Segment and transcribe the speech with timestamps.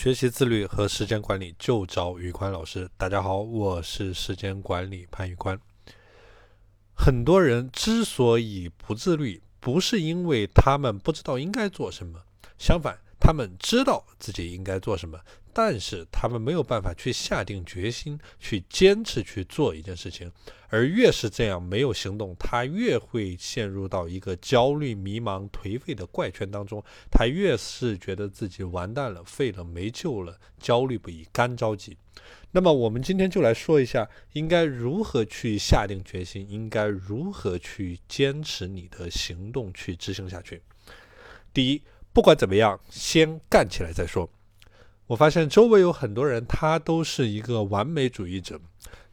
[0.00, 2.88] 学习自律和时间管理就找宇宽老师。
[2.96, 5.60] 大家好，我是时间管理潘宇宽。
[6.94, 12.18] 很多人之所以不自律，不是因为他们不知道应该做什么，
[12.56, 15.20] 相反，他们知道自己应该做什么。
[15.52, 20.30] 但是他们没有办法去下定决心去坚持去做一件事情，
[20.68, 26.82] 而越是这样没有行动，他越会陷入到一个焦虑、迷茫、颓废的怪圈当中。
[27.10, 31.96] 他越是觉得自己完蛋了、废了、没救了，焦虑不已、干着急。
[32.52, 40.60] 那么，我们今天就来说一下，应该如何去下定决心，应该如何去坚持你的行动去执行下去。
[41.54, 44.28] 第一，不管怎么样，先干起来再说。
[45.10, 48.60] 我发现周围有很多人，他都是一个完美主义者。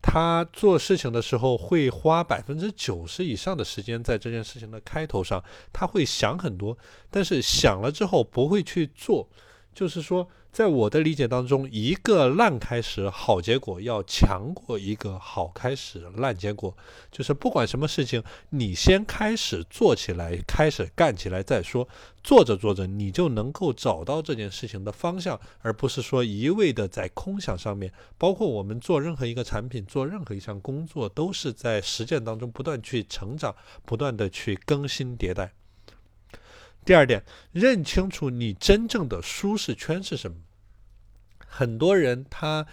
[0.00, 6.78] 他做事情的时候会花百分之九十以上的时间在这件事情的开头上，他会想很多，
[7.10, 9.28] 但是想了之后不会去做。
[9.74, 10.28] 就是说。
[10.52, 16.76] 在我的理解当中，一个烂开始好结果要强过一个好开始烂结果。
[17.10, 21.88] 就是不管什么事情，你先开始做起来，开始干起来再说。
[22.22, 27.90] 做着做着，你就能够找到这件事情的方向，而不是说一味的在空想上面。
[28.18, 35.54] 包括我们做任何一个产品，做任何一项工作，都是在实践当中不断去成长，不断的去更新迭代。
[36.84, 40.36] 第二点，认清楚你真正的舒适圈是什么。
[41.46, 42.66] 很多人他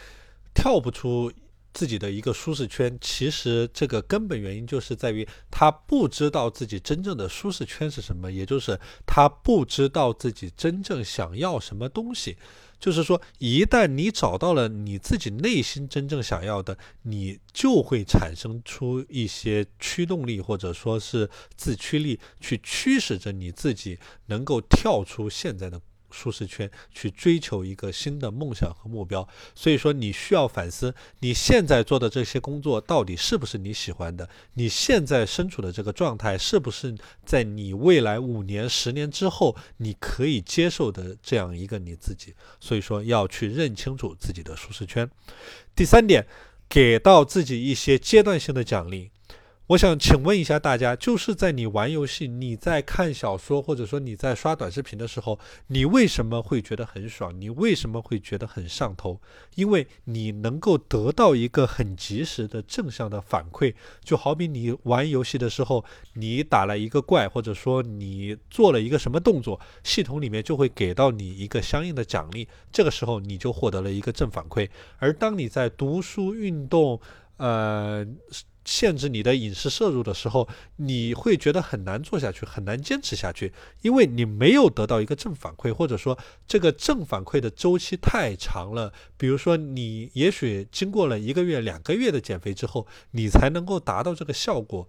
[0.54, 1.32] 跳不出
[1.80, 8.78] 自己的一个舒适圈，其实这个根本原因就是在于他不知道自己真正的舒适圈是什么，也就是
[9.08, 12.36] 他不知道自己真正想要什么东西。
[12.82, 25.80] 就是说，一旦你找到了你自己内心真正想要的，你就会产生出一些驱动力，或者说是自驱力，去驱使着你自己能够跳出现在的。
[26.12, 34.28] 舒适圈去追求一个新的梦想和目标，所以说你需要反思你现在做的这些工作到底是不是你喜欢的？
[34.54, 42.34] 你现在身处的这个状态是不是在你未来五年、十年之后你可以接受的这样一个你自己？
[42.60, 45.10] 所以说要去认清楚自己的舒适圈。
[45.76, 46.26] 第三点，
[46.68, 49.12] 给到自己一些阶段性的奖励。
[49.70, 55.38] 我想请问一下大家，就是在你玩游戏、你在看小说，或者说你在刷短视频的时候，
[55.68, 57.40] 你为什么会觉得很爽？
[57.40, 59.22] 你为什么会觉得很上头？
[59.54, 74.68] 因为你能够得到一个很及时的正向的反馈，就好比你玩游戏的时候，你打了一个怪，或者说你做了一个什么动作，系统里面就会给到你一个相应的奖励，这个时候你就获得了一个正反馈。
[74.98, 77.00] 而当你在读书、运动，
[77.38, 78.04] 呃。
[78.70, 86.16] 限制你的饮食摄入的时候，你会觉得很难做下去，很难坚持下去，因为你没有得到一个正反馈，或者说
[86.48, 88.94] 这个正反馈的周期太长了。
[89.18, 94.88] 比如说，你也许经过了一个月、两个月的减肥之后，你才能够达到这个效果。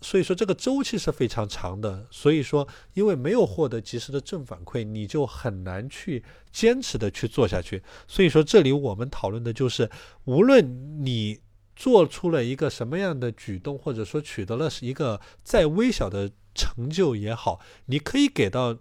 [0.00, 2.06] 所以说，这个周期是非常长的。
[2.12, 6.22] 所以说，因为没有获得及时的正反馈，你就很难去
[6.52, 7.82] 坚持的去做下去。
[8.06, 9.90] 所以说，这里我们讨论的就是，
[10.26, 11.40] 无论你。
[11.76, 18.76] 做出了一个什么样的举动，或者说取得了一个再微小的成就也好，你可以给到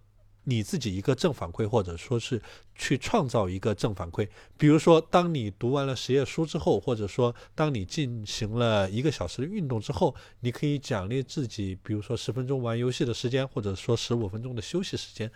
[0.45, 2.41] 你自己一个正反馈，或者说是
[2.73, 4.29] 去创造一个正反馈。
[4.57, 15.29] 比如说，当你读完了十页书之后，或者说当你进行了一个小时的运动之后，你可以奖励自己，比如说十分钟玩游戏的时间，或者说十五分钟的休息时间。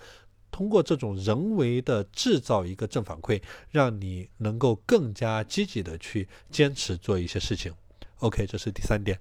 [0.51, 7.73] 通过这种人为的制造一个正反馈，让你能够更加积极的去坚持做一些事情。
[8.19, 9.19] OK，这是第三点。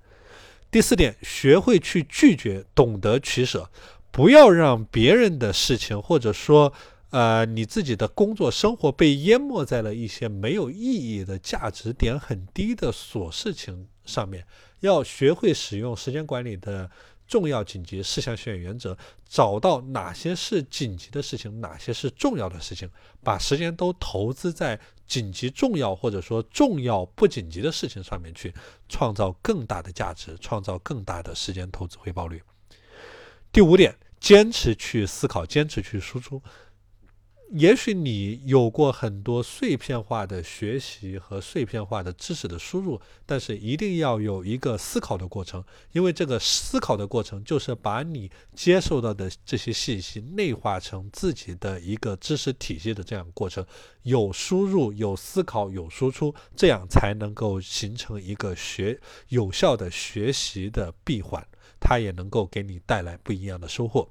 [0.71, 3.71] 第四点，学会去拒绝，懂得取舍，
[4.11, 6.73] 不要让别人的事情或者说
[7.11, 14.45] 呃你自己的工作生活被淹没在了一些没有意义的价值点很低的琐事情上面。
[14.81, 16.91] 要学会使用时间管理的。
[17.29, 18.97] 重要紧急事项选原则，
[19.29, 22.91] 找到哪些是紧急的事情，哪些是重要的事情，
[23.23, 28.53] 把时间都投资在紧急、重要或者说重要不紧急的事情上面去，
[28.89, 32.43] 创造更大的价值，创造更大的时间投资回报率。
[33.53, 36.43] 第五点，坚持去思考，坚持去输出。
[37.53, 53.65] 也许你有过很多碎片化的学习和碎片化的知识的输入，但是一定要有一个思考的过程，因为这个思考的过程就是把你接受到的这些信息内化成自己的一个知识体系的这样过程。
[54.03, 61.43] 有输入，有思考，有输出，这样才能够形成一个学有效的学习的闭环，
[61.81, 64.11] 它也能够给你带来不一样的收获。